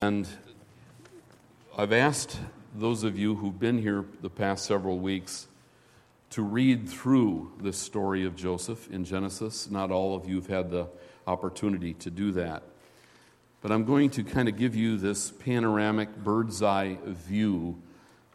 [0.00, 0.28] And
[1.76, 2.38] I've asked
[2.72, 5.48] those of you who've been here the past several weeks
[6.30, 9.68] to read through this story of Joseph in Genesis.
[9.68, 10.86] Not all of you have had the
[11.26, 12.62] opportunity to do that.
[13.60, 17.82] But I'm going to kind of give you this panoramic bird's eye view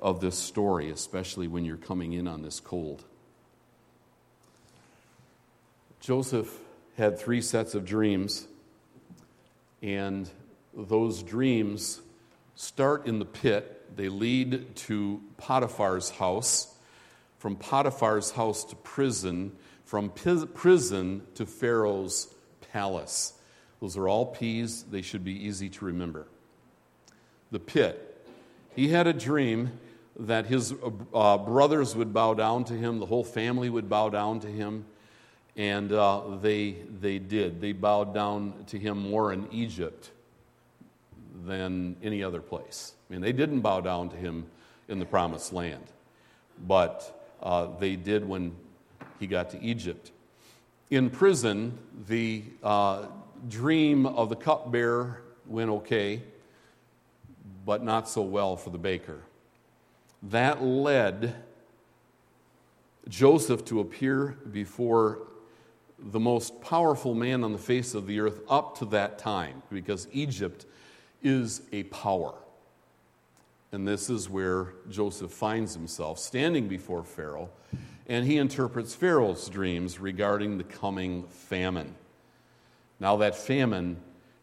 [0.01, 3.05] of this story, especially when you're coming in on this cold.
[6.01, 6.59] Joseph
[6.97, 8.47] had three sets of dreams,
[9.81, 10.29] and
[10.75, 12.01] those dreams
[12.55, 13.95] start in the pit.
[13.95, 16.73] They lead to Potiphar's house,
[17.37, 19.51] from Potiphar's house to prison,
[19.85, 22.33] from prison to Pharaoh's
[22.71, 23.33] palace.
[23.81, 24.83] Those are all P's.
[24.83, 26.27] They should be easy to remember.
[27.51, 28.09] The pit.
[28.75, 29.79] He had a dream
[30.17, 30.73] that his
[31.13, 34.85] uh, brothers would bow down to him, the whole family would bow down to him,
[35.55, 37.61] and uh, they, they did.
[37.61, 40.11] They bowed down to him more in Egypt
[41.45, 42.93] than any other place.
[43.09, 44.45] I mean, they didn't bow down to him
[44.87, 45.83] in the promised land,
[46.67, 48.55] but uh, they did when
[49.19, 50.11] he got to Egypt.
[50.91, 53.07] In prison, the uh,
[53.49, 56.21] dream of the cupbearer went okay,
[57.65, 59.21] but not so well for the baker.
[60.23, 61.35] That led
[63.09, 65.19] Joseph to appear before
[65.99, 70.07] the most powerful man on the face of the earth up to that time, because
[70.11, 70.65] Egypt
[71.23, 72.35] is a power.
[73.71, 77.49] And this is where Joseph finds himself standing before Pharaoh,
[78.07, 81.95] and he interprets Pharaoh's dreams regarding the coming famine.
[82.99, 83.97] Now, that famine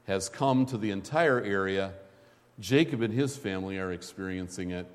[0.06, 1.92] has come to the entire area.
[2.58, 4.86] Jacob and his family are experiencing it.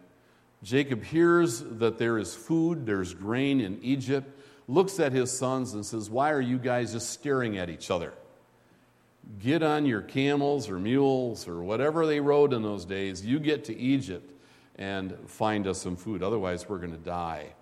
[0.61, 4.27] Jacob hears that there is food, there's grain in Egypt,
[4.67, 8.13] looks at his sons and says, Why are you guys just staring at each other?
[9.39, 13.25] Get on your camels or mules or whatever they rode in those days.
[13.25, 14.31] You get to Egypt
[14.77, 16.21] and find us some food.
[16.21, 17.53] Otherwise, we're going to die.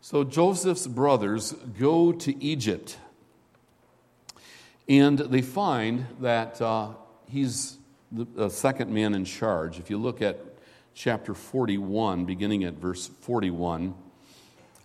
[0.00, 2.96] So Joseph's brothers go to Egypt.
[4.88, 6.90] And they find that uh,
[7.28, 7.78] he's
[8.10, 9.78] the, the second man in charge.
[9.78, 10.40] If you look at
[10.94, 13.94] chapter 41, beginning at verse 41,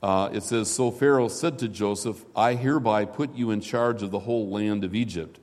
[0.06, 4.12] uh, it says, So Pharaoh said to Joseph, I hereby put you in charge of
[4.12, 5.40] the whole land of Egypt.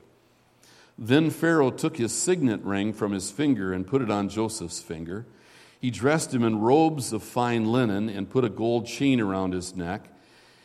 [0.97, 5.25] Then Pharaoh took his signet ring from his finger and put it on Joseph's finger.
[5.81, 9.75] He dressed him in robes of fine linen and put a gold chain around his
[9.75, 10.07] neck.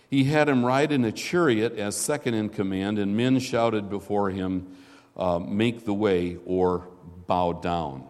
[0.09, 4.31] He had him ride in a chariot as second in command, and men shouted before
[4.31, 4.77] him,
[5.17, 6.87] uh, Make the way or
[7.27, 8.07] bow down.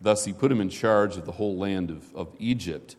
[0.00, 2.96] Thus he put him in charge of the whole land of, of Egypt.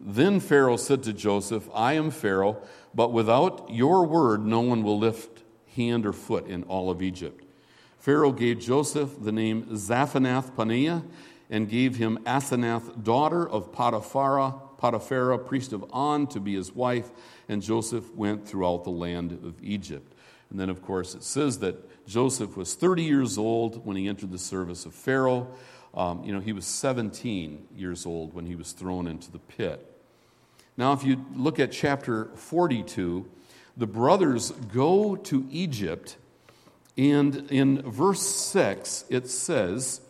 [0.00, 2.62] Then Pharaoh said to Joseph, I am Pharaoh,
[2.94, 5.42] but without your word, no one will lift
[5.74, 7.44] hand or foot in all of Egypt.
[7.98, 11.02] Pharaoh gave Joseph the name Zaphenath Paneah
[11.50, 17.10] and gave him Asenath, daughter of Potiphar, Potiphar, priest of On, to be his wife.
[17.48, 20.12] And Joseph went throughout the land of Egypt.
[20.50, 24.30] And then, of course, it says that Joseph was 30 years old when he entered
[24.30, 25.48] the service of Pharaoh.
[25.96, 29.84] Um, you know, he was 17 years old when he was thrown into the pit.
[30.76, 33.26] Now, if you look at chapter 42,
[33.76, 36.16] the brothers go to Egypt,
[36.98, 40.02] and in verse 6, it says,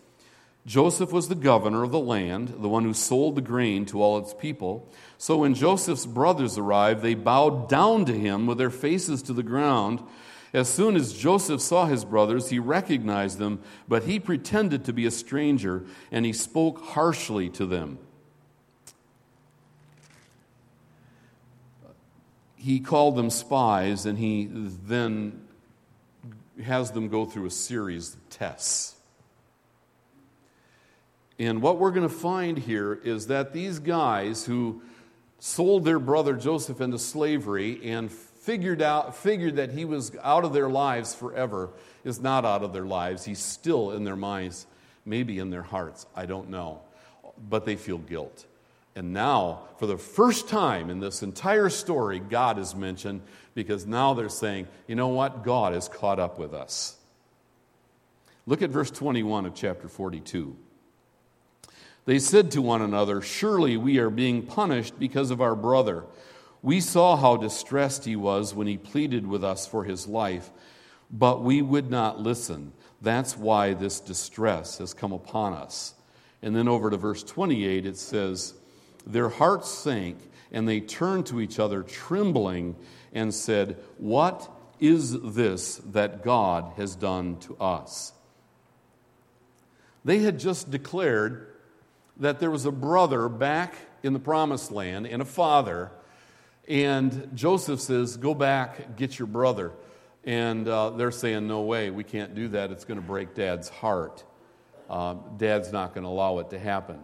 [0.67, 4.19] Joseph was the governor of the land, the one who sold the grain to all
[4.19, 4.89] its people.
[5.17, 9.45] So when Joseph's brothers arrived, they bowed down to him with their faces to the
[9.45, 10.03] ground.
[10.53, 15.07] As soon as Joseph saw his brothers, he recognized them, but he pretended to be
[15.07, 17.99] a stranger, and he spoke harshly to them.
[22.55, 25.47] He called them spies, and he then
[26.63, 28.95] has them go through a series of tests.
[31.39, 34.81] And what we're going to find here is that these guys who
[35.39, 38.11] sold their brother Joseph into slavery and
[38.47, 41.69] figured out figured that he was out of their lives forever
[42.05, 43.25] is not out of their lives.
[43.25, 44.69] He's still in their minds
[45.05, 46.07] maybe in their hearts.
[46.15, 46.81] I don't know.
[47.51, 48.47] But they feel guilt.
[48.95, 53.23] And now for the first time in this entire story god is mentioned
[53.57, 55.43] because now they're saying you know what?
[55.43, 56.97] God has caught up with us.
[58.47, 60.57] Look at verse 21 of chapter 42
[62.05, 66.05] they said to one another surely we are being punished because of our brother
[66.63, 70.51] we saw how distressed he was when he pleaded with us for his life,
[71.11, 72.73] but we would not listen.
[73.01, 75.95] That's why this distress has come upon us.
[76.43, 78.55] And then over to verse 28, it says,
[79.07, 80.19] Their hearts sank,
[80.53, 82.77] and they turned to each other, trembling,
[83.13, 84.51] and said, What
[84.81, 88.13] is this that God has done to us?
[90.05, 91.53] They had just declared
[92.19, 95.91] that there was a brother back in the promised land and a father.
[96.69, 99.73] And Joseph says, Go back, get your brother.
[100.25, 102.71] And uh, they're saying, No way, we can't do that.
[102.71, 104.25] It's going to break dad's heart.
[104.89, 107.01] Uh, dad's not going to allow it to happen.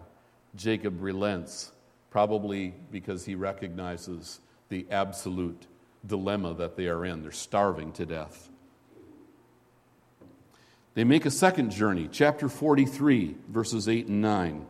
[0.55, 1.73] Jacob relents,
[2.11, 5.67] probably because he recognizes the absolute
[6.07, 7.23] dilemma that they are in.
[7.23, 8.49] They're starving to death.
[10.95, 14.67] They make a second journey, chapter 43, verses 8 and 9.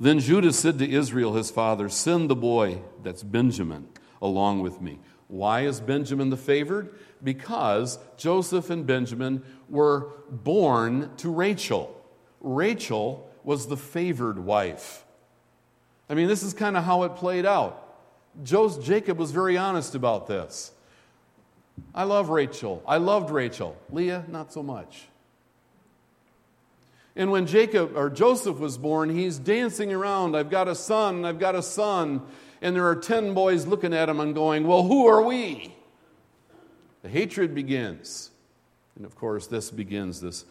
[0.00, 3.88] Then Judah said to Israel, his father, Send the boy, that's Benjamin,
[4.20, 4.98] along with me.
[5.28, 6.94] Why is Benjamin the favored?
[7.22, 12.00] Because Joseph and Benjamin were born to Rachel.
[12.40, 15.04] Rachel was the favored wife.
[16.08, 17.80] I mean, this is kind of how it played out.
[18.42, 20.72] Joseph, Jacob was very honest about this.
[21.94, 22.82] I love Rachel.
[22.86, 23.76] I loved Rachel.
[23.90, 25.08] Leah, not so much.
[27.16, 30.36] And when Jacob or Joseph was born, he's dancing around.
[30.36, 32.22] I've got a son, I've got a son.
[32.60, 35.74] And there are 10 boys looking at him and going, Well, who are we?
[37.02, 38.30] The hatred begins.
[38.96, 40.44] And of course, this begins this,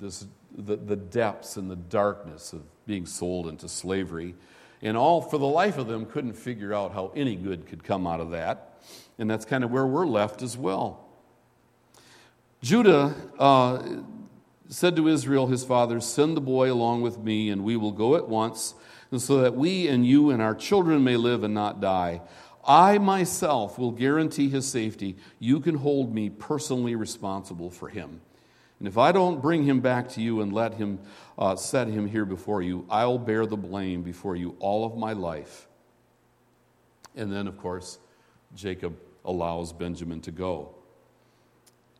[0.00, 0.26] this
[0.56, 4.34] the, the depths and the darkness of being sold into slavery.
[4.82, 8.06] And all, for the life of them, couldn't figure out how any good could come
[8.06, 8.78] out of that.
[9.18, 11.06] And that's kind of where we're left as well.
[12.62, 13.82] Judah uh,
[14.68, 18.16] said to Israel, his father, Send the boy along with me, and we will go
[18.16, 18.74] at once,
[19.10, 22.20] and so that we and you and our children may live and not die.
[22.66, 25.16] I myself will guarantee his safety.
[25.38, 28.20] You can hold me personally responsible for him.
[28.78, 30.98] And if I don't bring him back to you and let him
[31.38, 35.12] uh, set him here before you, I'll bear the blame before you all of my
[35.12, 35.68] life.
[37.14, 37.98] And then, of course,
[38.54, 40.74] Jacob allows Benjamin to go.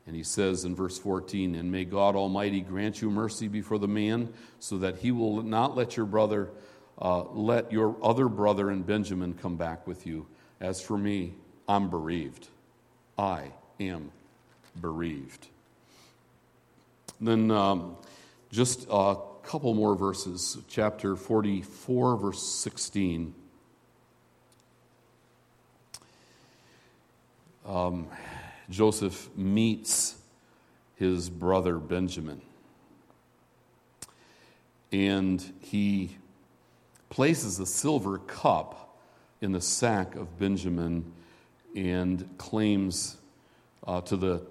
[0.06, 3.88] And he says in verse 14, And may God Almighty grant you mercy before the
[3.88, 6.50] man, so that he will not let your brother,
[7.00, 10.26] uh, let your other brother and Benjamin come back with you.
[10.60, 11.34] As for me,
[11.66, 12.48] I'm bereaved.
[13.18, 14.10] I am
[14.80, 15.48] bereaved.
[17.20, 17.96] Then um,
[18.52, 23.34] just a couple more verses, chapter 44, verse 16.
[27.66, 28.08] Um,
[28.70, 30.16] Joseph meets
[30.96, 32.40] his brother Benjamin.
[34.92, 36.16] And he
[37.10, 38.98] places a silver cup
[39.40, 41.12] in the sack of Benjamin
[41.74, 43.16] and claims
[43.86, 44.42] uh, to the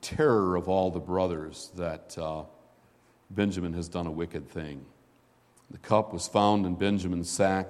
[0.00, 2.44] terror of all the brothers that uh,
[3.30, 4.84] Benjamin has done a wicked thing.
[5.70, 7.66] The cup was found in Benjamin's sack.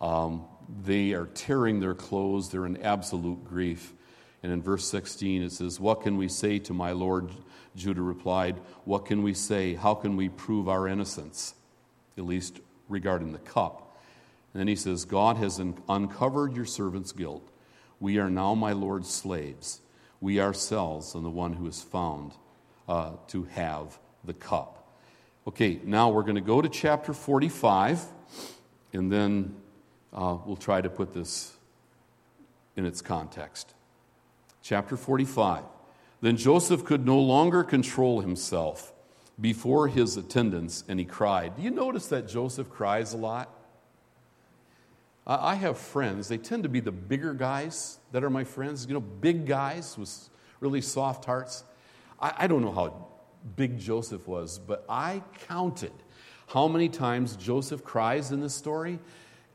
[0.00, 0.44] Um,
[0.84, 3.92] they are tearing their clothes, they're in absolute grief.
[4.42, 7.30] And in verse 16, it says, What can we say to my Lord?
[7.76, 9.74] Judah replied, What can we say?
[9.74, 11.54] How can we prove our innocence?
[12.18, 13.96] At least regarding the cup.
[14.52, 17.48] And then he says, God has uncovered your servant's guilt.
[18.00, 19.80] We are now my Lord's slaves.
[20.20, 22.32] We ourselves and the one who is found
[22.88, 24.78] uh, to have the cup.
[25.46, 28.04] Okay, now we're going to go to chapter 45,
[28.92, 29.56] and then
[30.12, 31.56] uh, we'll try to put this
[32.76, 33.74] in its context
[34.62, 35.64] chapter 45.
[36.20, 38.92] Then Joseph could no longer control himself
[39.40, 41.56] before his attendants, and he cried.
[41.56, 43.52] Do you notice that Joseph cries a lot?
[45.26, 48.94] I have friends, they tend to be the bigger guys that are my friends, you
[48.94, 50.28] know, big guys with
[50.58, 51.62] really soft hearts.
[52.20, 53.06] I, I don't know how
[53.54, 55.92] big Joseph was, but I counted
[56.48, 58.98] how many times Joseph cries in this story,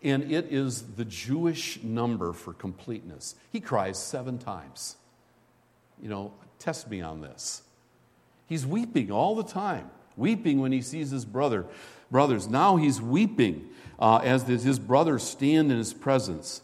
[0.03, 3.35] and it is the Jewish number for completeness.
[3.51, 4.95] He cries seven times.
[6.01, 7.63] You know, test me on this.
[8.45, 11.65] He's weeping all the time, weeping when he sees his brother.
[12.09, 13.67] Brothers, now he's weeping
[13.99, 16.61] uh, as his brothers stand in his presence.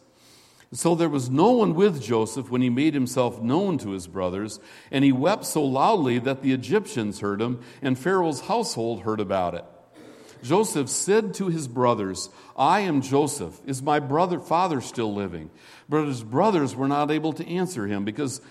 [0.72, 4.60] So there was no one with Joseph when he made himself known to his brothers,
[4.90, 9.54] and he wept so loudly that the Egyptians heard him, and Pharaoh's household heard about
[9.54, 9.66] it.
[10.44, 13.60] Joseph said to his brothers, I am Joseph.
[13.66, 15.50] Is my brother father still living?
[15.90, 18.42] But his brothers were not able to answer him because,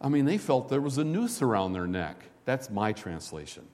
[0.00, 2.24] I mean, they felt there was a noose around their neck.
[2.44, 3.64] That's my translation.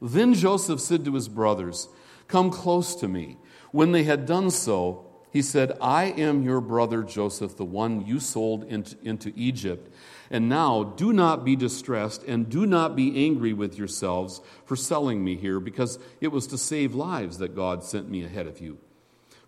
[0.00, 1.88] Then Joseph said to his brothers,
[2.28, 3.36] Come close to me.
[3.72, 8.18] When they had done so, he said, I am your brother Joseph, the one you
[8.18, 9.92] sold into, into Egypt.
[10.30, 15.24] And now do not be distressed and do not be angry with yourselves for selling
[15.24, 18.78] me here, because it was to save lives that God sent me ahead of you.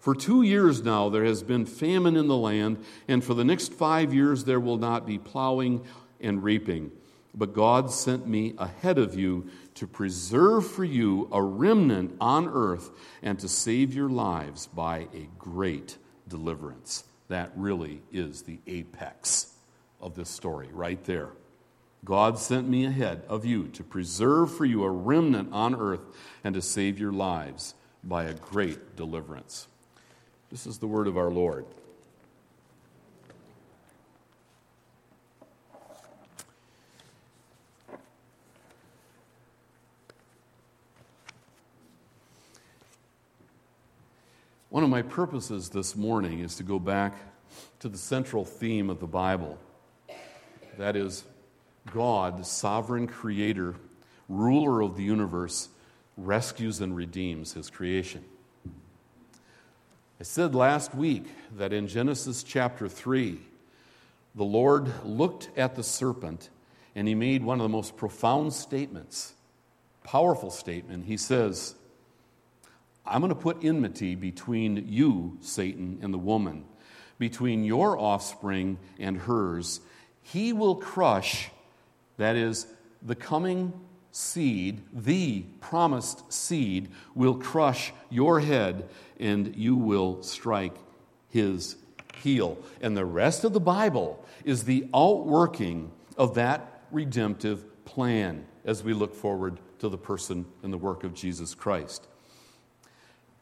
[0.01, 3.73] For two years now there has been famine in the land, and for the next
[3.73, 5.85] five years there will not be plowing
[6.21, 6.91] and reaping.
[7.35, 12.91] but God sent me ahead of you to preserve for you a remnant on earth
[13.23, 15.97] and to save your lives by a great
[16.29, 17.05] deliverance.
[17.29, 19.52] That really is the apex
[20.03, 21.31] of this story, right there.
[22.05, 26.01] God sent me ahead of you to preserve for you a remnant on earth
[26.43, 29.69] and to save your lives by a great deliverance.
[30.51, 31.65] This is the word of our Lord.
[44.73, 47.15] One of my purposes this morning is to go back
[47.81, 49.59] to the central theme of the Bible.
[50.79, 51.25] That is,
[51.93, 53.75] God, the sovereign creator,
[54.29, 55.69] ruler of the universe,
[56.17, 58.25] rescues and redeems his creation.
[60.21, 61.25] I said last week
[61.57, 63.39] that in Genesis chapter 3,
[64.35, 66.49] the Lord looked at the serpent
[66.95, 69.35] and he made one of the most profound statements,
[70.05, 71.07] powerful statement.
[71.07, 71.75] He says,
[73.05, 76.65] I'm going to put enmity between you, Satan, and the woman,
[77.19, 79.81] between your offspring and hers.
[80.23, 81.51] He will crush,
[82.17, 82.67] that is,
[83.03, 83.73] the coming
[84.13, 88.89] seed, the promised seed, will crush your head,
[89.19, 90.77] and you will strike
[91.29, 91.77] his
[92.15, 92.59] heel.
[92.81, 98.93] And the rest of the Bible is the outworking of that redemptive plan as we
[98.93, 102.07] look forward to the person and the work of Jesus Christ.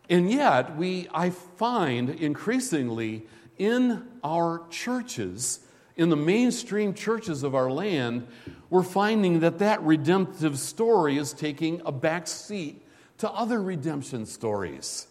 [0.08, 3.26] And yet, we, I find increasingly
[3.58, 5.60] in our churches,
[5.96, 8.26] in the mainstream churches of our land,
[8.70, 12.82] we're finding that that redemptive story is taking a back seat
[13.18, 15.06] to other redemption stories.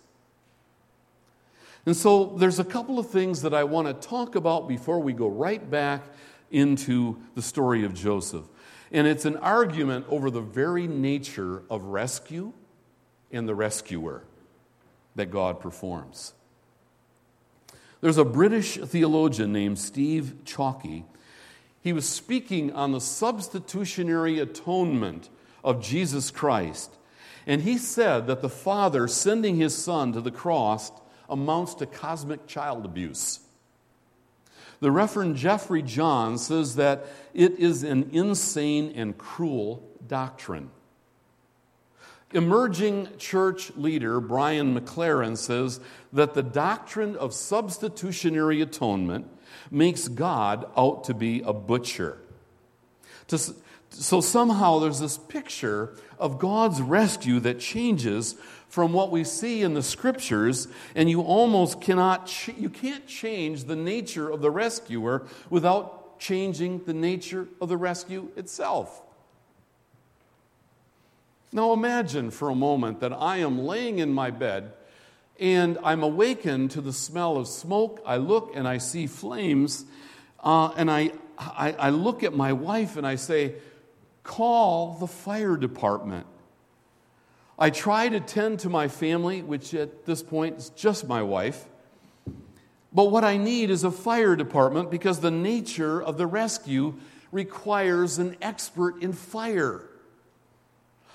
[1.85, 5.13] And so there's a couple of things that I want to talk about before we
[5.13, 6.03] go right back
[6.51, 8.45] into the story of Joseph.
[8.91, 12.53] And it's an argument over the very nature of rescue
[13.31, 14.23] and the rescuer
[15.15, 16.33] that God performs.
[18.01, 21.03] There's a British theologian named Steve Chalke.
[21.81, 25.29] He was speaking on the substitutionary atonement
[25.63, 26.95] of Jesus Christ.
[27.45, 30.91] And he said that the Father sending his Son to the cross
[31.29, 33.39] amounts to cosmic child abuse.
[34.81, 40.69] The Reverend Jeffrey John says that it is an insane and cruel doctrine.
[42.31, 45.79] Emerging church leader Brian McLaren says
[46.13, 49.27] that the doctrine of substitutionary atonement
[49.71, 52.19] makes God out to be a butcher.
[53.89, 58.35] so somehow there's this picture of God's rescue that changes
[58.67, 63.75] from what we see in the scriptures and you almost cannot you can't change the
[63.75, 69.01] nature of the rescuer without changing the nature of the rescue itself.
[71.51, 74.73] Now imagine for a moment that I am laying in my bed
[75.39, 78.01] and I'm awakened to the smell of smoke.
[78.05, 79.85] I look and I see flames,
[80.43, 83.55] uh, and I, I, I look at my wife and I say,
[84.21, 86.27] Call the fire department.
[87.57, 91.65] I try to tend to my family, which at this point is just my wife.
[92.93, 96.95] But what I need is a fire department because the nature of the rescue
[97.31, 99.88] requires an expert in fire.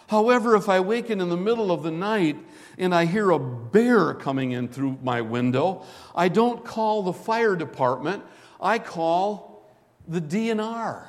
[0.08, 2.36] However, if I waken in the middle of the night
[2.76, 5.84] and I hear a bear coming in through my window,
[6.14, 8.22] I don't call the fire department,
[8.60, 9.62] I call
[10.06, 11.06] the DNR.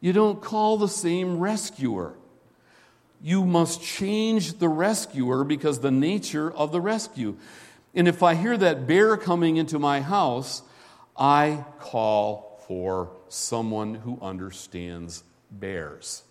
[0.00, 2.14] You don't call the same rescuer.
[3.22, 7.36] You must change the rescuer because the nature of the rescue.
[7.94, 10.62] And if I hear that bear coming into my house,
[11.16, 16.22] I call for someone who understands bears.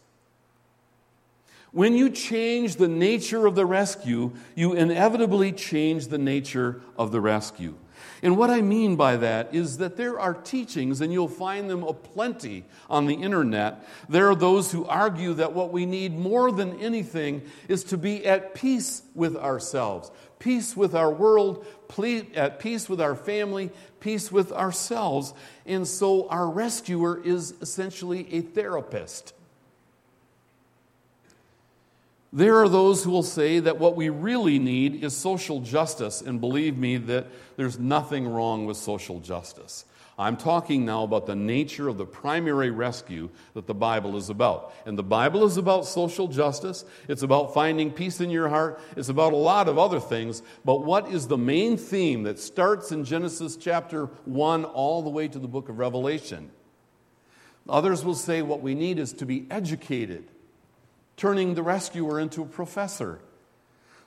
[1.75, 7.19] When you change the nature of the rescue, you inevitably change the nature of the
[7.19, 7.75] rescue.
[8.23, 11.83] And what I mean by that is that there are teachings, and you'll find them
[11.83, 13.85] aplenty on the internet.
[14.07, 18.25] There are those who argue that what we need more than anything is to be
[18.25, 21.65] at peace with ourselves, peace with our world,
[22.35, 25.33] at peace with our family, peace with ourselves.
[25.65, 29.33] And so our rescuer is essentially a therapist.
[32.35, 36.41] There are those who will say that what we really need is social justice, and
[36.41, 39.85] believe me that there's nothing wrong with social justice.
[40.19, 44.73] I'm talking now about the nature of the primary rescue that the Bible is about.
[44.85, 49.07] And the Bible is about social justice, it's about finding peace in your heart, it's
[49.07, 50.43] about a lot of other things.
[50.65, 55.29] But what is the main theme that starts in Genesis chapter 1 all the way
[55.29, 56.51] to the book of Revelation?
[57.69, 60.27] Others will say what we need is to be educated,
[61.17, 63.19] turning the rescuer into a professor.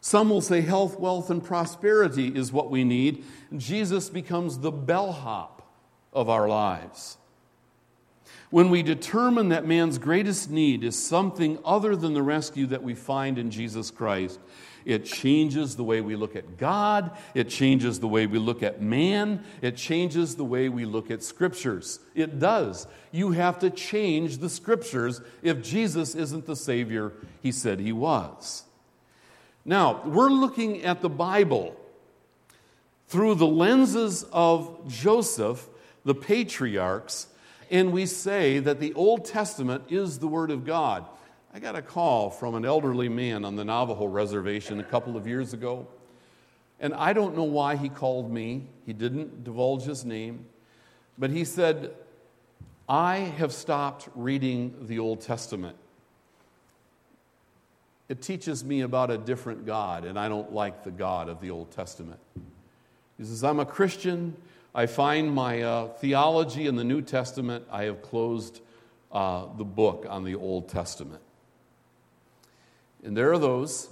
[0.00, 3.24] Some will say health, wealth, and prosperity is what we need.
[3.56, 5.62] Jesus becomes the bellhop
[6.12, 7.16] of our lives.
[8.50, 12.94] When we determine that man's greatest need is something other than the rescue that we
[12.94, 14.40] find in Jesus Christ,
[14.84, 18.80] it changes the way we look at God, it changes the way we look at
[18.80, 22.00] man, it changes the way we look at scriptures.
[22.14, 22.86] It does.
[23.12, 28.64] You have to change the scriptures if Jesus isn't the Savior he said he was.
[29.64, 31.76] Now, we're looking at the Bible
[33.08, 35.68] through the lenses of Joseph,
[36.04, 37.26] the patriarchs,
[37.70, 41.04] and we say that the Old Testament is the Word of God.
[41.52, 45.26] I got a call from an elderly man on the Navajo reservation a couple of
[45.26, 45.86] years ago,
[46.80, 48.66] and I don't know why he called me.
[48.86, 50.46] He didn't divulge his name,
[51.16, 51.92] but he said,
[52.88, 55.76] I have stopped reading the Old Testament
[58.08, 61.50] it teaches me about a different God, and I don't like the God of the
[61.50, 62.18] Old Testament.
[63.18, 64.34] He says, I'm a Christian.
[64.74, 67.66] I find my uh, theology in the New Testament.
[67.70, 68.60] I have closed
[69.12, 71.20] uh, the book on the Old Testament.
[73.04, 73.88] And there are those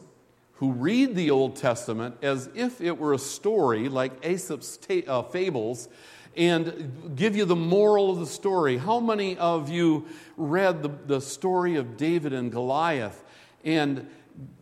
[0.55, 5.23] who read the Old Testament as if it were a story like Aesop's ta- uh,
[5.23, 5.89] fables
[6.37, 8.77] and give you the moral of the story.
[8.77, 13.23] How many of you read the, the story of David and Goliath
[13.65, 14.07] and,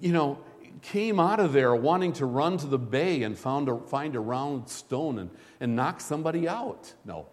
[0.01, 0.39] you know,
[0.83, 4.21] came out of there wanting to run to the bay and found a, find a
[4.21, 6.93] round stone and, and knock somebody out.
[7.05, 7.27] No,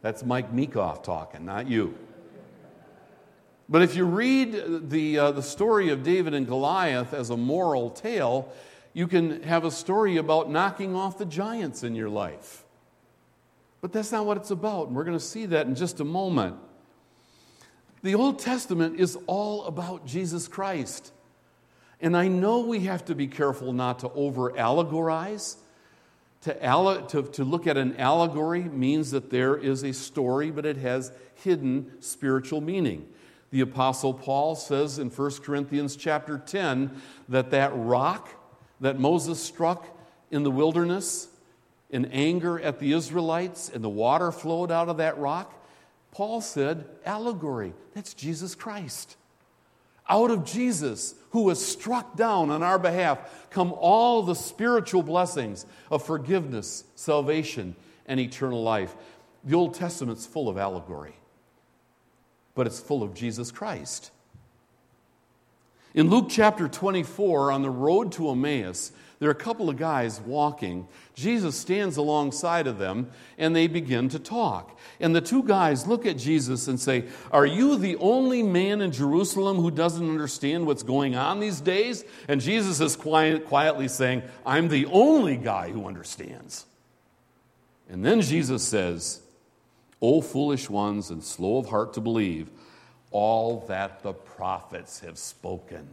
[0.00, 1.96] that's Mike Meekoff talking, not you.
[3.68, 7.90] But if you read the, uh, the story of David and Goliath as a moral
[7.90, 8.52] tale,
[8.92, 12.64] you can have a story about knocking off the giants in your life.
[13.80, 16.04] But that's not what it's about, and we're going to see that in just a
[16.04, 16.56] moment.
[18.02, 21.12] The Old Testament is all about Jesus Christ.
[22.00, 25.56] And I know we have to be careful not to over allegorize.
[26.42, 30.76] To, to, to look at an allegory means that there is a story, but it
[30.76, 31.10] has
[31.42, 33.08] hidden spiritual meaning.
[33.50, 38.28] The Apostle Paul says in 1 Corinthians chapter 10 that that rock
[38.80, 39.86] that Moses struck
[40.30, 41.28] in the wilderness
[41.90, 45.54] in anger at the Israelites and the water flowed out of that rock,
[46.10, 47.74] Paul said, allegory.
[47.94, 49.16] That's Jesus Christ.
[50.08, 55.66] Out of Jesus, who was struck down on our behalf, come all the spiritual blessings
[55.90, 57.74] of forgiveness, salvation,
[58.06, 58.94] and eternal life.
[59.44, 61.14] The Old Testament's full of allegory,
[62.56, 64.10] but it's full of Jesus Christ.
[65.94, 70.20] In Luke chapter 24, on the road to Emmaus, there are a couple of guys
[70.20, 70.88] walking.
[71.14, 74.78] Jesus stands alongside of them and they begin to talk.
[75.00, 78.92] And the two guys look at Jesus and say, Are you the only man in
[78.92, 82.04] Jerusalem who doesn't understand what's going on these days?
[82.28, 86.66] And Jesus is quiet, quietly saying, I'm the only guy who understands.
[87.88, 89.22] And then Jesus says,
[90.00, 92.50] O foolish ones and slow of heart to believe
[93.10, 95.88] all that the prophets have spoken.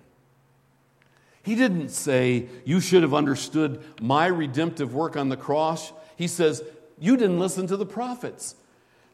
[1.43, 5.93] He didn't say, You should have understood my redemptive work on the cross.
[6.15, 6.63] He says,
[6.99, 8.55] You didn't listen to the prophets.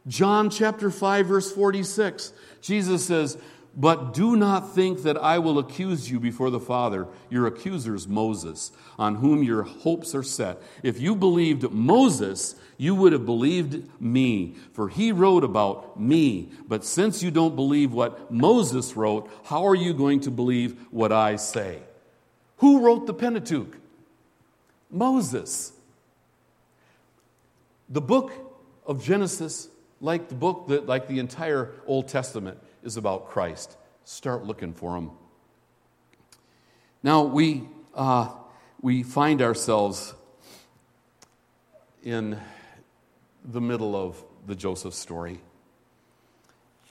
[0.07, 3.37] John chapter 5, verse 46, Jesus says,
[3.75, 7.07] But do not think that I will accuse you before the Father.
[7.29, 10.61] Your accuser is Moses, on whom your hopes are set.
[10.83, 16.49] If you believed Moses, you would have believed me, for he wrote about me.
[16.67, 21.11] But since you don't believe what Moses wrote, how are you going to believe what
[21.11, 21.79] I say?
[22.57, 23.77] Who wrote the Pentateuch?
[24.89, 25.71] Moses.
[27.87, 28.31] The book
[28.85, 29.67] of Genesis,
[30.01, 33.77] like the book that, like the entire Old Testament, is about Christ.
[34.03, 35.11] Start looking for him.
[37.03, 37.63] Now we
[37.95, 38.29] uh,
[38.81, 40.13] we find ourselves
[42.03, 42.39] in
[43.43, 45.39] the middle of the Joseph story,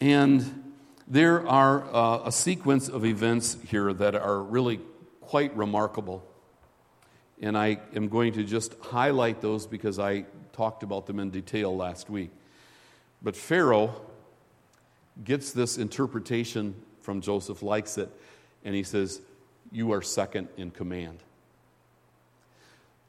[0.01, 0.73] and
[1.07, 4.81] there are uh, a sequence of events here that are really
[5.23, 6.23] quite remarkable.
[7.41, 11.75] And I am going to just highlight those because I talked about them in detail
[11.75, 12.31] last week.
[13.23, 13.95] But Pharaoh
[15.25, 18.11] gets this interpretation from Joseph, likes it,
[18.65, 19.21] and he says,
[19.73, 21.23] You are second in command.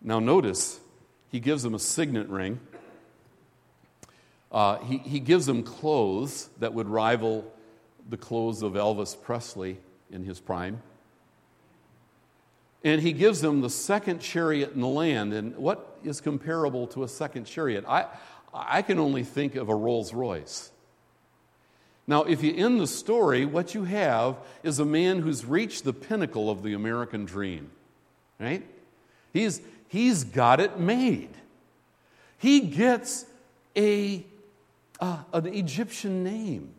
[0.02, 0.80] Now, notice,
[1.30, 2.60] he gives him a signet ring.
[4.52, 7.52] Uh, he, he gives him clothes that would rival
[8.10, 9.78] the clothes of Elvis Presley
[10.10, 10.82] in his prime.
[12.84, 15.34] And he gives them the second chariot in the land.
[15.34, 17.84] And what is comparable to a second chariot?
[17.88, 18.06] I,
[18.54, 20.72] I can only think of a Rolls Royce.
[22.10, 25.94] Now, if you end the story, what you have is a man who's reached the
[25.94, 27.70] pinnacle of the American dream,
[28.40, 28.66] right?
[29.32, 31.30] He's, he's got it made.
[32.40, 33.28] He gets
[33.78, 34.26] a,
[35.00, 36.74] uh, an Egyptian name.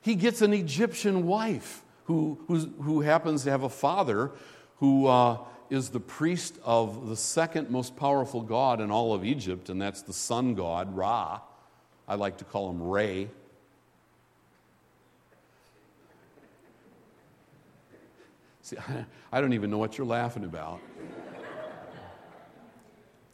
[0.00, 4.32] He gets an Egyptian wife who, who happens to have a father
[4.78, 5.38] who uh,
[5.70, 10.02] is the priest of the second most powerful god in all of Egypt, and that's
[10.02, 11.42] the sun god, Ra.
[12.08, 13.28] I like to call him Ray.
[18.64, 18.78] See,
[19.32, 20.80] I don't even know what you're laughing about.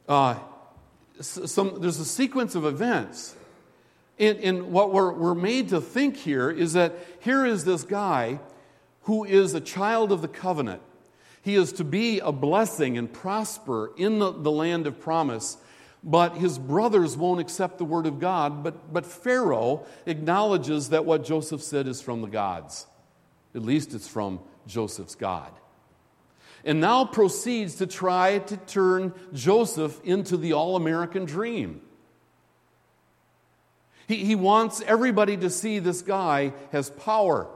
[0.07, 0.35] Uh,
[1.21, 3.33] some, there's a sequence of events.
[4.19, 8.39] And, and what we're, we're made to think here is that here is this guy
[9.03, 10.81] who is a child of the covenant.
[11.41, 15.57] He is to be a blessing and prosper in the, the land of promise.
[16.03, 18.63] But his brothers won't accept the word of God.
[18.63, 22.85] But, but Pharaoh acknowledges that what Joseph said is from the gods.
[23.55, 25.51] At least it's from Joseph's God.
[26.63, 31.81] And now proceeds to try to turn Joseph into the all American dream.
[34.07, 37.47] He, he wants everybody to see this guy has power.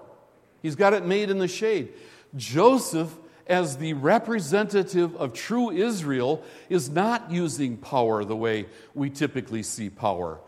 [0.62, 1.94] He's got it made in the shade.
[2.36, 3.16] Joseph,
[3.46, 8.66] as the representative of true Israel, is not using power the way
[8.96, 10.40] we typically see power.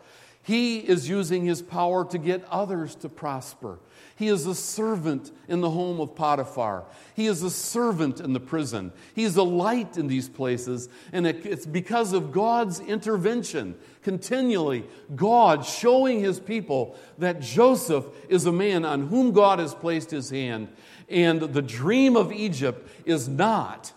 [0.42, 3.78] He is using his power to get others to prosper.
[4.18, 6.84] He is a servant in the home of Potiphar.
[7.14, 8.92] He is a servant in the prison.
[9.14, 10.88] He is a light in these places.
[11.12, 18.52] And it's because of God's intervention, continually, God showing his people that Joseph is a
[18.52, 20.66] man on whom God has placed his hand.
[21.08, 23.92] And the dream of Egypt is not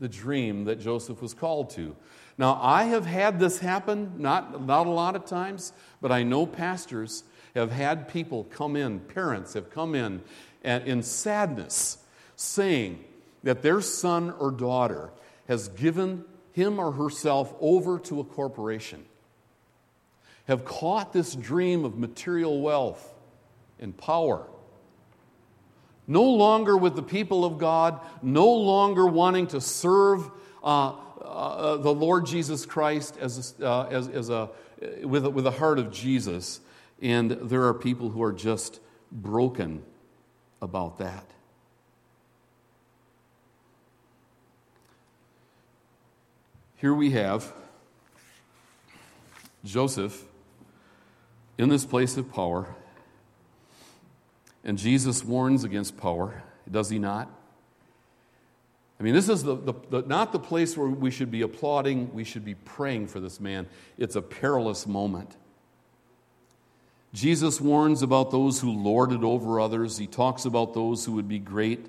[0.00, 1.94] the dream that Joseph was called to.
[2.36, 6.46] Now, I have had this happen, not, not a lot of times, but I know
[6.46, 7.22] pastors
[7.56, 10.22] have had people come in, parents have come in
[10.62, 11.98] and in sadness,
[12.36, 13.02] saying
[13.42, 15.10] that their son or daughter
[15.48, 19.04] has given him or herself over to a corporation,
[20.46, 23.14] have caught this dream of material wealth
[23.78, 24.46] and power.
[26.06, 30.30] No longer with the people of God, no longer wanting to serve
[30.62, 34.50] uh, uh, the Lord Jesus Christ as a, uh, as, as a,
[35.02, 36.60] with, a, with a heart of Jesus,
[37.00, 38.80] and there are people who are just
[39.12, 39.82] broken
[40.60, 41.24] about that.
[46.76, 47.52] Here we have
[49.64, 50.24] Joseph
[51.58, 52.74] in this place of power,
[54.62, 57.30] and Jesus warns against power, does he not?
[58.98, 62.12] I mean, this is the, the, the, not the place where we should be applauding,
[62.14, 63.66] we should be praying for this man.
[63.98, 65.36] It's a perilous moment.
[67.16, 69.96] Jesus warns about those who lord it over others.
[69.96, 71.86] He talks about those who would be great.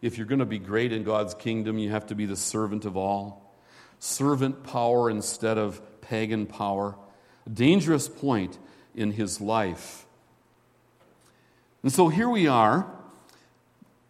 [0.00, 2.86] If you're going to be great in God's kingdom, you have to be the servant
[2.86, 3.54] of all.
[3.98, 6.96] Servant power instead of pagan power.
[7.46, 8.58] A dangerous point
[8.94, 10.06] in his life.
[11.82, 12.90] And so here we are,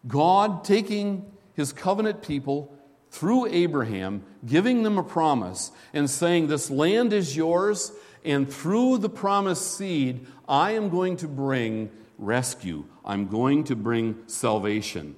[0.06, 2.72] God taking his covenant people
[3.10, 7.90] through Abraham, giving them a promise and saying, This land is yours,
[8.24, 12.84] and through the promised seed, I am going to bring rescue.
[13.04, 15.16] I'm going to bring salvation.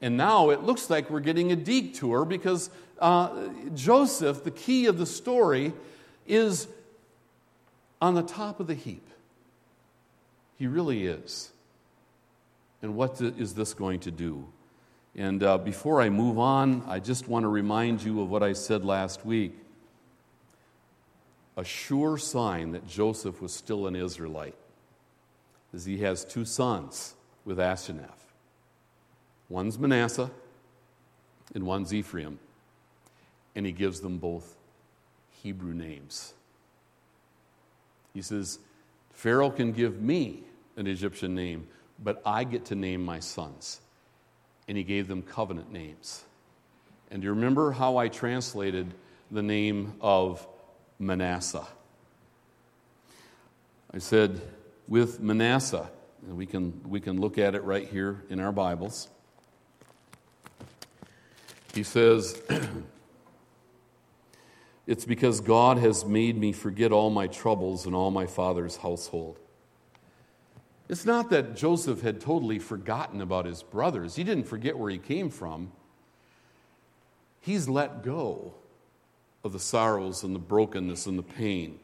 [0.00, 4.98] And now it looks like we're getting a detour because uh, Joseph, the key of
[4.98, 5.72] the story,
[6.26, 6.66] is
[8.00, 9.06] on the top of the heap.
[10.58, 11.50] He really is.
[12.82, 14.46] And what is this going to do?
[15.14, 18.52] And uh, before I move on, I just want to remind you of what I
[18.52, 19.58] said last week.
[21.56, 24.56] A sure sign that Joseph was still an Israelite
[25.72, 27.14] is he has two sons
[27.44, 28.10] with Asenath.
[29.48, 30.30] One's Manasseh
[31.54, 32.38] and one's Ephraim.
[33.54, 34.56] And he gives them both
[35.42, 36.34] Hebrew names.
[38.12, 38.58] He says,
[39.12, 40.42] Pharaoh can give me
[40.76, 41.68] an Egyptian name,
[42.02, 43.80] but I get to name my sons
[44.68, 46.24] and he gave them covenant names.
[47.10, 48.92] And do you remember how I translated
[49.30, 50.46] the name of
[50.98, 51.66] Manasseh?
[53.92, 54.40] I said,
[54.88, 55.90] with Manasseh,
[56.26, 59.08] and we can, we can look at it right here in our Bibles.
[61.74, 62.40] He says,
[64.86, 69.38] It's because God has made me forget all my troubles and all my father's household.
[70.88, 74.98] It's not that Joseph had totally forgotten about his brothers, he didn't forget where he
[74.98, 75.72] came from.
[77.40, 78.54] He's let go
[79.46, 81.78] of the sorrows and the brokenness and the pain.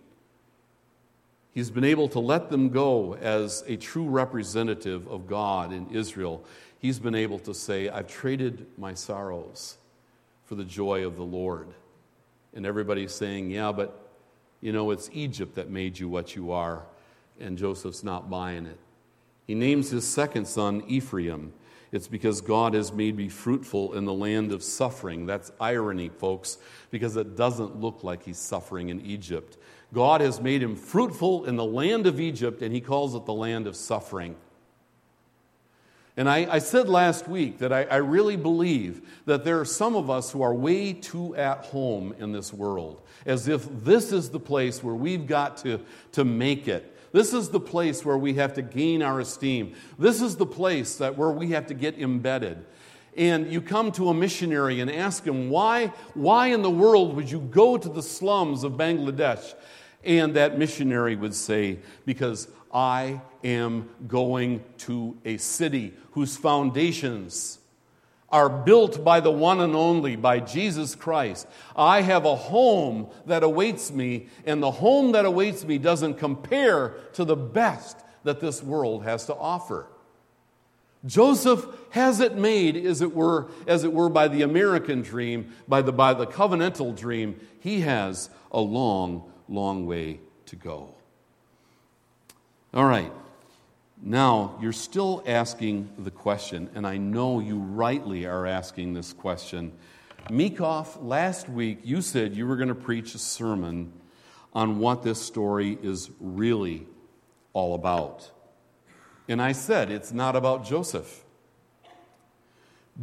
[1.52, 6.44] He's been able to let them go as a true representative of God in Israel.
[6.78, 9.76] He's been able to say, I've traded my sorrows
[10.44, 11.68] for the joy of the Lord.
[12.54, 13.98] And everybody's saying, Yeah, but
[14.60, 16.82] you know, it's Egypt that made you what you are.
[17.40, 18.78] And Joseph's not buying it.
[19.46, 21.52] He names his second son Ephraim.
[21.92, 25.26] It's because God has made me fruitful in the land of suffering.
[25.26, 26.56] That's irony, folks,
[26.90, 29.58] because it doesn't look like he's suffering in Egypt.
[29.92, 33.34] God has made him fruitful in the land of Egypt, and he calls it the
[33.34, 34.36] land of suffering.
[36.16, 39.94] And I, I said last week that I, I really believe that there are some
[39.94, 44.30] of us who are way too at home in this world, as if this is
[44.30, 45.80] the place where we've got to,
[46.12, 46.91] to make it.
[47.12, 49.74] This is the place where we have to gain our esteem.
[49.98, 52.64] This is the place that where we have to get embedded.
[53.16, 57.30] And you come to a missionary and ask him, why, why in the world would
[57.30, 59.54] you go to the slums of Bangladesh?
[60.04, 67.58] And that missionary would say, Because I am going to a city whose foundations
[68.32, 71.46] are built by the one and only, by Jesus Christ.
[71.76, 76.94] I have a home that awaits me, and the home that awaits me doesn't compare
[77.12, 79.86] to the best that this world has to offer.
[81.04, 85.82] Joseph has it made, as it were, as it were by the American dream, by
[85.82, 87.38] the, by the covenantal dream.
[87.60, 90.94] He has a long, long way to go.
[92.72, 93.12] All right.
[94.04, 99.70] Now, you're still asking the question, and I know you rightly are asking this question.
[100.28, 103.92] Meekoff, last week you said you were going to preach a sermon
[104.52, 106.84] on what this story is really
[107.52, 108.28] all about.
[109.28, 111.22] And I said it's not about Joseph.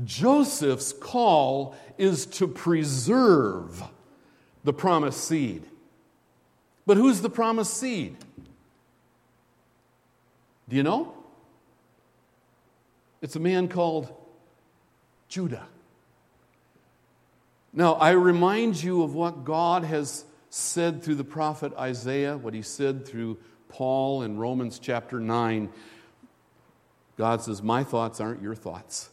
[0.03, 3.81] Joseph's call is to preserve
[4.65, 5.63] the promised seed.
[6.85, 8.17] But who's the promised seed?
[10.69, 11.13] Do you know?
[13.21, 14.13] It's a man called
[15.27, 15.67] Judah.
[17.73, 22.61] Now, I remind you of what God has said through the prophet Isaiah, what he
[22.61, 25.69] said through Paul in Romans chapter 9.
[27.17, 29.09] God says, My thoughts aren't your thoughts,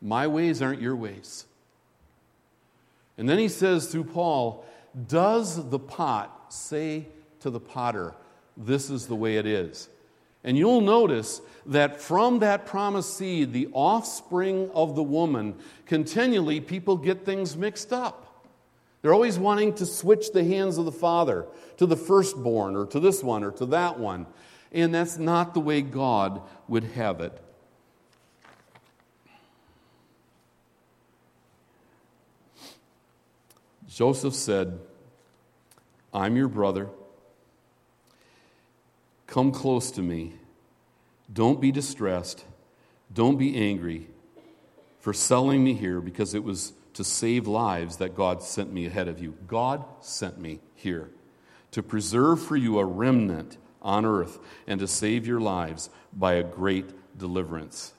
[0.00, 1.44] my ways aren't your ways.
[3.16, 4.64] And then he says through Paul,
[5.08, 7.06] Does the pot say
[7.40, 8.14] to the potter,
[8.58, 9.88] this is the way it is.
[10.44, 15.54] And you'll notice that from that promised seed, the offspring of the woman,
[15.86, 18.46] continually people get things mixed up.
[19.00, 23.00] They're always wanting to switch the hands of the father to the firstborn or to
[23.00, 24.26] this one or to that one.
[24.72, 27.40] And that's not the way God would have it.
[33.88, 34.78] Joseph said,
[36.12, 36.88] I'm your brother.
[39.28, 40.32] Come close to me.
[41.32, 42.44] Don't be distressed.
[43.12, 44.08] Don't be angry
[44.98, 49.06] for selling me here because it was to save lives that God sent me ahead
[49.06, 49.34] of you.
[49.46, 51.10] God sent me here
[51.70, 56.42] to preserve for you a remnant on earth and to save your lives by a
[56.42, 56.86] great
[57.16, 57.92] deliverance.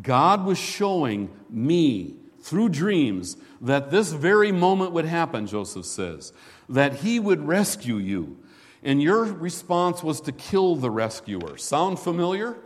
[0.00, 6.32] God was showing me through dreams that this very moment would happen, Joseph says,
[6.68, 8.38] that he would rescue you
[8.82, 11.56] and your response was to kill the rescuer.
[11.56, 12.56] Sound familiar?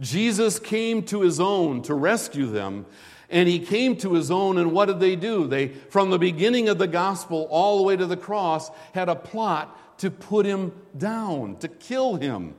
[0.00, 2.86] Jesus came to his own to rescue them,
[3.28, 5.46] and he came to his own, and what did they do?
[5.46, 9.14] They, from the beginning of the gospel all the way to the cross, had a
[9.14, 12.54] plot to put him down, to kill him.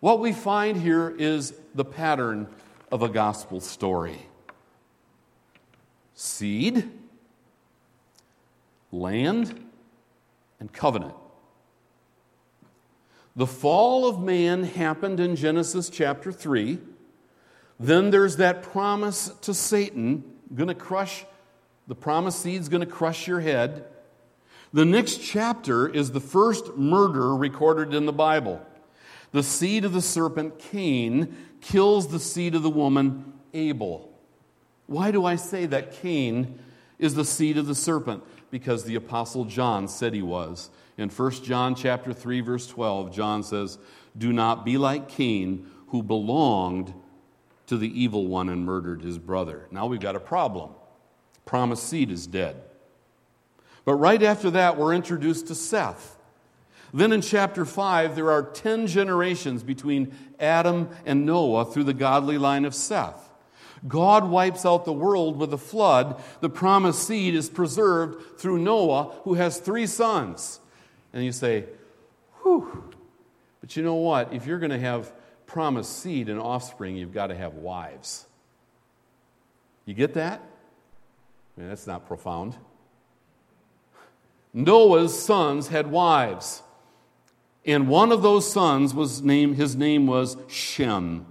[0.00, 2.48] What we find here is the pattern
[2.90, 4.26] of a gospel story
[6.14, 6.90] seed,
[8.92, 9.64] land,
[10.58, 11.14] and covenant.
[13.40, 16.78] The fall of man happened in Genesis chapter 3.
[17.78, 20.24] Then there's that promise to Satan,
[20.54, 21.24] going to crush,
[21.86, 23.86] the promised seed's going to crush your head.
[24.74, 28.60] The next chapter is the first murder recorded in the Bible.
[29.32, 34.12] The seed of the serpent, Cain, kills the seed of the woman, Abel.
[34.84, 36.58] Why do I say that Cain
[36.98, 38.22] is the seed of the serpent?
[38.50, 40.68] Because the apostle John said he was.
[41.00, 43.78] In 1 John chapter 3 verse 12, John says,
[44.18, 46.92] "Do not be like Cain, who belonged
[47.68, 50.72] to the evil one and murdered his brother." Now we've got a problem.
[51.46, 52.62] Promised seed is dead.
[53.86, 56.18] But right after that, we're introduced to Seth.
[56.92, 62.36] Then in chapter 5, there are 10 generations between Adam and Noah through the godly
[62.36, 63.30] line of Seth.
[63.88, 66.22] God wipes out the world with a flood.
[66.42, 70.60] The promised seed is preserved through Noah, who has three sons
[71.12, 71.64] And you say,
[72.42, 72.92] whew.
[73.60, 74.32] But you know what?
[74.32, 75.12] If you're going to have
[75.46, 78.26] promised seed and offspring, you've got to have wives.
[79.84, 80.40] You get that?
[81.56, 82.56] I mean, that's not profound.
[84.52, 86.62] Noah's sons had wives.
[87.66, 91.26] And one of those sons was named, his name was Shem.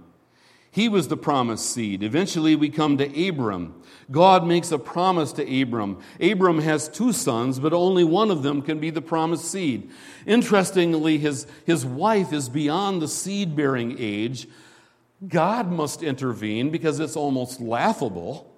[0.70, 2.02] He was the promised seed.
[2.02, 3.79] Eventually, we come to Abram.
[4.10, 5.98] God makes a promise to Abram.
[6.20, 9.90] Abram has two sons, but only one of them can be the promised seed.
[10.26, 14.48] Interestingly, his, his wife is beyond the seed bearing age.
[15.26, 18.52] God must intervene because it's almost laughable.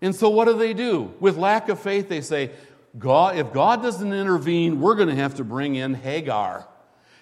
[0.00, 1.12] And so, what do they do?
[1.18, 2.50] With lack of faith, they say,
[2.96, 6.68] God, if God doesn't intervene, we're going to have to bring in Hagar.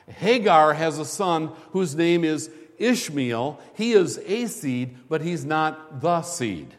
[0.09, 3.59] Hagar has a son whose name is Ishmael.
[3.75, 6.75] He is a seed, but he's not the seed.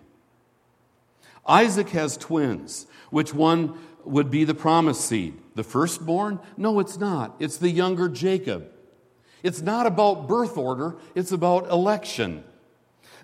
[1.47, 2.87] Isaac has twins.
[3.09, 5.39] Which one would be the promised seed?
[5.55, 6.39] The firstborn?
[6.57, 7.35] No, it's not.
[7.39, 8.71] It's the younger Jacob.
[9.43, 12.43] It's not about birth order, it's about election.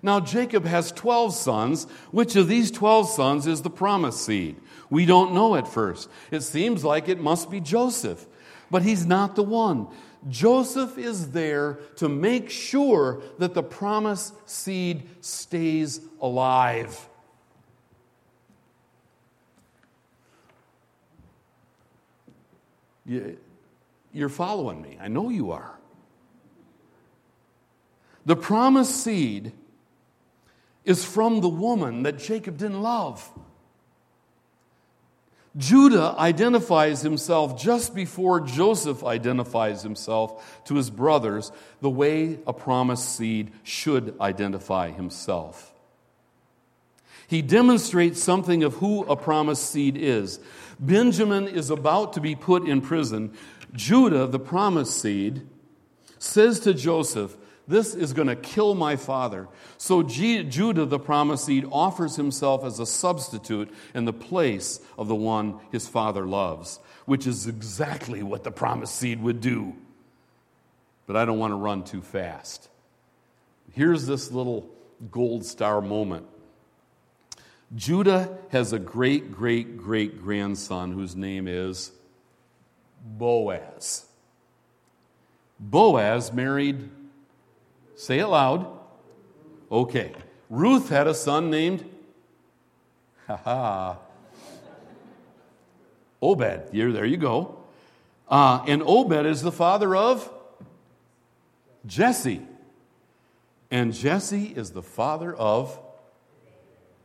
[0.02, 1.84] Now, Jacob has 12 sons.
[2.10, 4.56] Which of these 12 sons is the promised seed?
[4.90, 6.10] We don't know at first.
[6.30, 8.26] It seems like it must be Joseph,
[8.70, 9.88] but he's not the one.
[10.28, 17.08] Joseph is there to make sure that the promised seed stays alive.
[23.06, 24.98] You're following me.
[25.00, 25.78] I know you are.
[28.26, 29.52] The promised seed
[30.84, 33.30] is from the woman that Jacob didn't love.
[35.56, 43.16] Judah identifies himself just before Joseph identifies himself to his brothers the way a promised
[43.16, 45.72] seed should identify himself.
[47.28, 50.40] He demonstrates something of who a promised seed is.
[50.78, 53.32] Benjamin is about to be put in prison.
[53.72, 55.46] Judah, the promised seed,
[56.18, 59.48] says to Joseph, this is going to kill my father.
[59.78, 65.14] So Judah, the promised seed, offers himself as a substitute in the place of the
[65.14, 69.74] one his father loves, which is exactly what the promised seed would do.
[71.06, 72.68] But I don't want to run too fast.
[73.72, 74.68] Here's this little
[75.10, 76.26] gold star moment.
[77.74, 81.92] Judah has a great, great, great grandson whose name is
[83.04, 84.06] Boaz.
[85.58, 86.90] Boaz married
[87.96, 88.66] Say it loud.
[89.70, 90.12] Okay.
[90.50, 91.88] Ruth had a son named,
[93.26, 93.98] ha ha,
[96.20, 96.70] Obed.
[96.72, 97.58] Here, there you go.
[98.28, 100.30] Uh, and Obed is the father of
[101.86, 102.40] Jesse.
[103.70, 105.78] And Jesse is the father of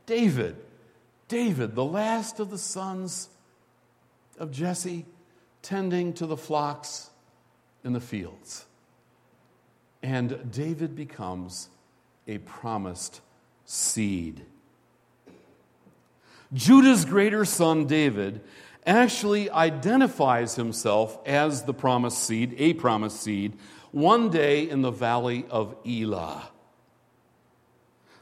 [0.10, 0.56] David.
[1.28, 3.30] David, the last of the sons
[4.40, 5.06] of Jesse,
[5.62, 7.12] tending to the flocks
[7.84, 8.66] in the fields.
[10.02, 11.70] And David becomes
[12.28, 13.22] a promised
[13.66, 14.44] seed.
[16.54, 18.42] Judah's greater son, David,
[18.88, 23.56] actually identifies himself as the promised seed, a promised seed,
[23.92, 26.50] one day in the valley of Elah.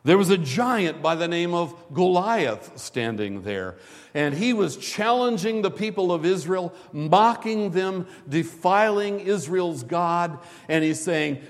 [0.03, 3.75] There was a giant by the name of Goliath standing there,
[4.13, 11.01] and he was challenging the people of Israel, mocking them, defiling Israel's God, and he's
[11.01, 11.41] saying,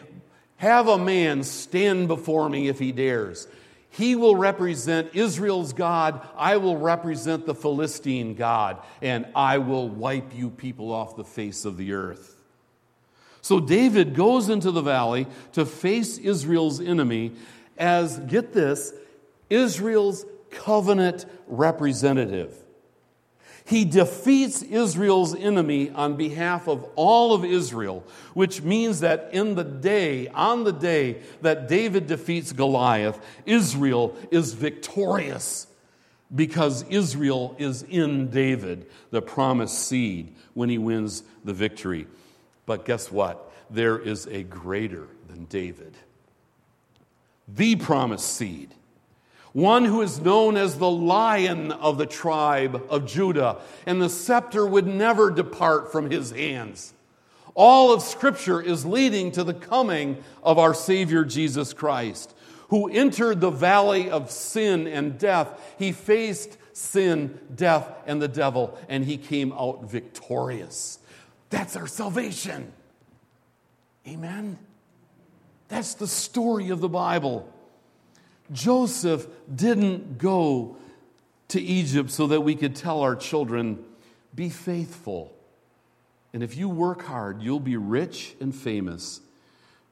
[0.58, 3.48] have a man stand before me if he dares.
[3.92, 6.28] He will represent Israel's God.
[6.36, 11.64] I will represent the Philistine God, and I will wipe you people off the face
[11.64, 12.34] of the earth.
[13.42, 17.34] So David goes into the valley to face Israel's enemy
[17.78, 18.94] as, get this,
[19.50, 22.54] Israel's covenant representative.
[23.66, 29.66] He defeats Israel's enemy on behalf of all of Israel, which means that in the
[29.66, 35.68] day, on the day that David defeats Goliath, Israel is victorious
[36.34, 42.08] because Israel is in David, the promised seed, when he wins the victory.
[42.66, 43.52] But guess what?
[43.70, 45.98] There is a greater than David,
[47.48, 48.74] the promised seed
[49.58, 54.68] one who is known as the lion of the tribe of Judah, and the scepter
[54.68, 56.94] would never depart from his hands.
[57.56, 62.36] All of Scripture is leading to the coming of our Savior Jesus Christ,
[62.70, 65.60] who entered the valley of sin and death.
[65.80, 71.00] He faced sin, death, and the devil, and he came out victorious.
[71.50, 72.72] That's our salvation.
[74.08, 74.60] Amen.
[75.68, 77.52] That's the story of the Bible.
[78.52, 80.78] Joseph didn't go
[81.50, 83.84] to Egypt so that we could tell our children,
[84.34, 85.34] be faithful.
[86.34, 89.22] And if you work hard, you'll be rich and famous.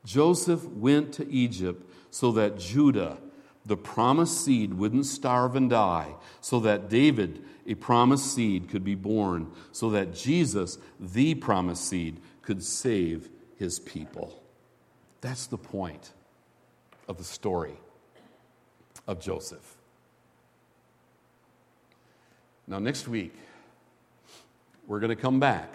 [0.06, 3.18] Joseph went to Egypt so that Judah,
[3.66, 8.96] the promised seed, wouldn't starve and die, so that David, a promised seed, could be
[8.96, 14.45] born, so that Jesus, the promised seed, could save his people.
[15.26, 16.12] That's the point
[17.08, 17.74] of the story
[19.08, 19.76] of Joseph.
[22.68, 23.34] Now, next week,
[24.86, 25.74] we're going to come back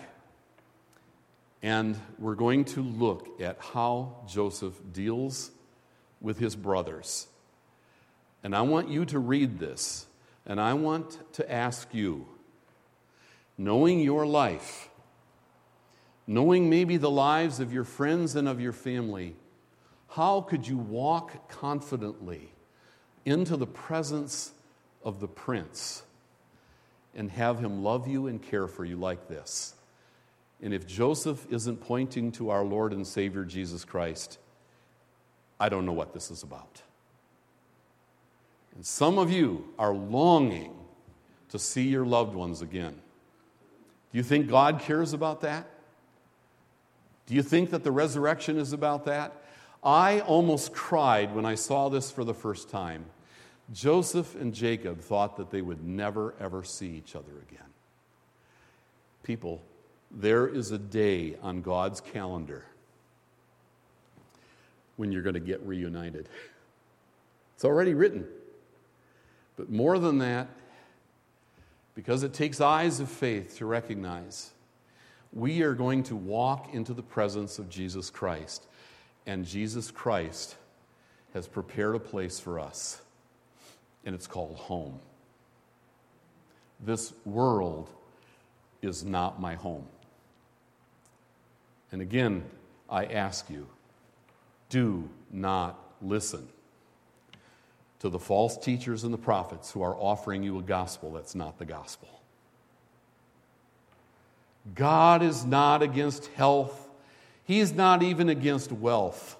[1.64, 5.50] and we're going to look at how Joseph deals
[6.20, 7.26] with his brothers.
[8.44, 10.06] And I want you to read this,
[10.46, 12.28] and I want to ask you,
[13.58, 14.90] knowing your life,
[16.28, 19.34] knowing maybe the lives of your friends and of your family,
[20.10, 22.50] how could you walk confidently
[23.24, 24.52] into the presence
[25.04, 26.02] of the prince
[27.14, 29.74] and have him love you and care for you like this?
[30.60, 34.38] And if Joseph isn't pointing to our Lord and Savior Jesus Christ,
[35.60, 36.82] I don't know what this is about.
[38.74, 40.74] And some of you are longing
[41.50, 43.00] to see your loved ones again.
[44.12, 45.68] Do you think God cares about that?
[47.26, 49.36] Do you think that the resurrection is about that?
[49.82, 53.06] I almost cried when I saw this for the first time.
[53.72, 57.66] Joseph and Jacob thought that they would never, ever see each other again.
[59.22, 59.62] People,
[60.10, 62.64] there is a day on God's calendar
[64.96, 66.28] when you're going to get reunited.
[67.54, 68.26] It's already written.
[69.56, 70.48] But more than that,
[71.94, 74.50] because it takes eyes of faith to recognize,
[75.32, 78.66] we are going to walk into the presence of Jesus Christ.
[79.26, 80.56] And Jesus Christ
[81.34, 83.00] has prepared a place for us,
[84.04, 84.98] and it's called home.
[86.80, 87.88] This world
[88.82, 89.86] is not my home.
[91.92, 92.44] And again,
[92.88, 93.66] I ask you
[94.68, 96.48] do not listen
[97.98, 101.58] to the false teachers and the prophets who are offering you a gospel that's not
[101.58, 102.08] the gospel.
[104.74, 106.88] God is not against health,
[107.50, 109.36] He's not even against wealth.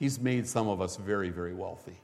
[0.00, 2.00] He's made some of us very, very wealthy.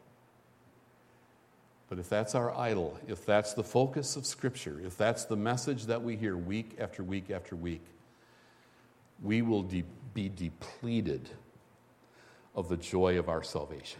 [1.89, 5.87] But if that's our idol, if that's the focus of Scripture, if that's the message
[5.87, 7.85] that we hear week after week after week,
[9.21, 9.83] we will de-
[10.15, 11.29] be depleted
[12.55, 13.99] of the joy of our salvation.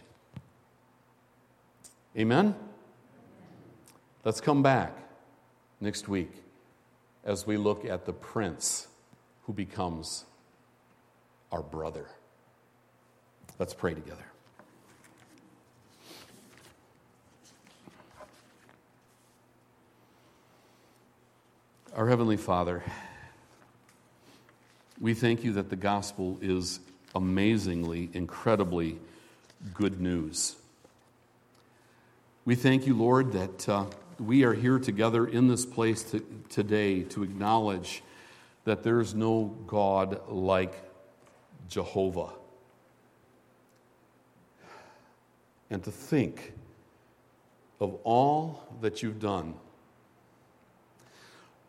[2.17, 2.55] Amen?
[4.23, 4.97] Let's come back
[5.81, 6.31] next week
[7.25, 8.87] as we look at the prince
[9.41, 10.23] who becomes
[11.51, 12.07] our brother.
[13.59, 14.25] Let's pray together.
[21.95, 22.83] Our Heavenly Father,
[24.99, 26.79] we thank you that the gospel is
[27.13, 28.97] amazingly, incredibly
[29.73, 30.55] good news.
[32.45, 33.85] We thank you, Lord, that uh,
[34.19, 38.01] we are here together in this place to, today to acknowledge
[38.63, 40.73] that there is no God like
[41.71, 42.29] Jehovah.
[45.71, 46.53] And to think
[47.79, 49.55] of all that you've done,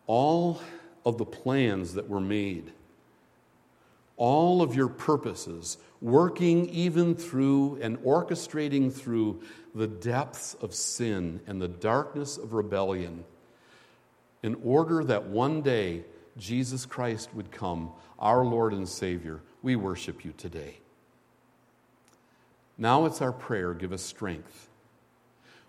[0.05, 0.61] all
[1.03, 2.71] of the plans that were made
[4.17, 9.41] all of your purposes, working even through and orchestrating through
[9.73, 13.23] the depths of sin and the darkness of rebellion,
[14.43, 16.03] in order that one day
[16.37, 19.41] Jesus Christ would come, our Lord and Savior.
[19.61, 20.77] We worship you today.
[22.77, 24.69] Now it's our prayer give us strength.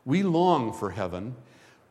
[0.05, 1.37] We long for heaven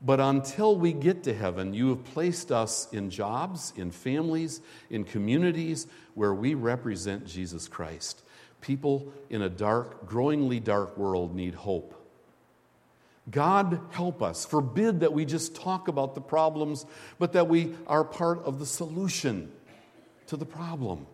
[0.05, 4.59] but until we get to heaven, you have placed us in jobs, in families,
[4.89, 8.21] in communities where we represent Jesus Christ.
[8.59, 11.95] People in a dark, growingly dark world need hope.
[13.29, 14.45] God help us.
[14.45, 16.85] Forbid that we just talk about the problems,
[17.19, 19.51] but that we are part of the solution
[20.27, 21.07] to the problem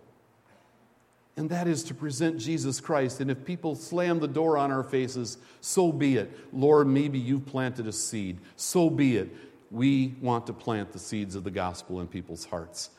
[1.39, 3.21] and that is to present Jesus Christ.
[3.21, 6.29] And if people slam the door on our faces, so be it.
[6.51, 8.39] Lord, maybe you've planted a seed.
[8.57, 9.33] So be it.
[9.71, 12.89] We want to plant the seeds of the gospel in people's hearts.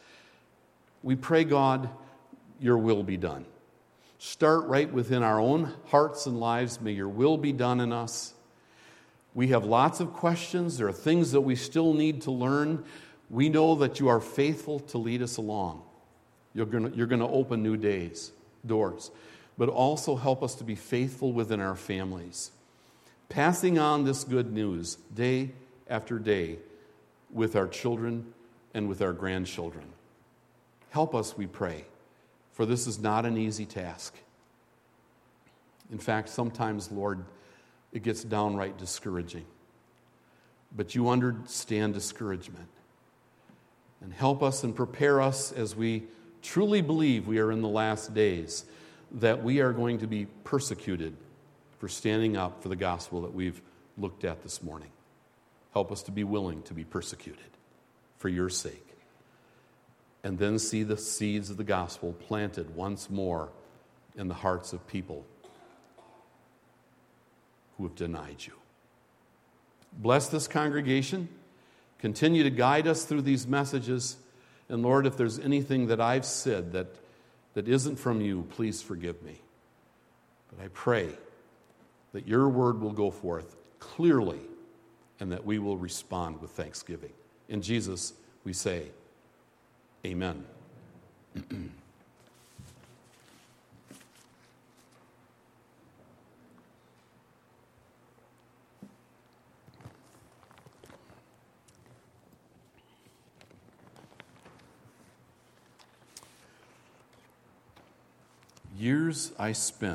[1.02, 1.90] We pray, God,
[2.58, 3.44] your will be done.
[4.16, 6.80] Start right within our own hearts and lives.
[6.80, 8.32] May your will be done in us.
[9.34, 10.78] We have lots of questions.
[10.78, 12.84] There are things that we still need to learn.
[13.28, 15.82] We know that you are faithful to lead us along.
[16.52, 18.32] You're going you're to open new days,
[18.66, 19.10] doors,
[19.56, 22.50] but also help us to be faithful within our families.
[23.28, 25.50] Passing on this good news day
[25.88, 26.58] after day
[27.32, 28.32] with our children
[28.74, 29.84] and with our grandchildren.
[30.90, 31.84] Help us, we pray,
[32.52, 34.16] for this is not an easy task.
[35.92, 37.24] In fact, sometimes, Lord,
[37.92, 39.44] it gets downright discouraging.
[40.74, 42.68] But you understand discouragement.
[44.00, 46.04] And help us and prepare us as we
[46.42, 48.64] truly believe we are in the last days,
[49.12, 51.16] that we are going to be persecuted
[51.78, 53.60] for standing up for the gospel that we've
[53.98, 54.90] looked at this morning.
[55.72, 57.40] Help us to be willing to be persecuted
[58.18, 58.86] for your sake.
[60.22, 63.50] And then see the seeds of the gospel planted once more
[64.16, 65.24] in the hearts of people
[67.80, 68.52] who have denied you.
[69.92, 71.30] Bless this congregation.
[71.98, 74.18] Continue to guide us through these messages.
[74.68, 76.88] And Lord, if there's anything that I've said that,
[77.54, 79.40] that isn't from you, please forgive me.
[80.50, 81.08] But I pray
[82.12, 84.40] that your word will go forth clearly
[85.18, 87.12] and that we will respond with thanksgiving.
[87.48, 88.12] In Jesus,
[88.44, 88.88] we say,
[90.04, 90.44] Amen.
[108.80, 109.88] Years I spent